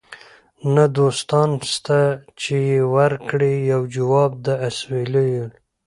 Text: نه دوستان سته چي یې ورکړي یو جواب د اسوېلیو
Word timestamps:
نه 0.75 0.85
دوستان 0.97 1.49
سته 1.73 1.99
چي 2.39 2.55
یې 2.71 2.79
ورکړي 2.95 3.53
یو 3.71 3.81
جواب 3.95 4.31
د 4.45 4.47
اسوېلیو 4.69 5.45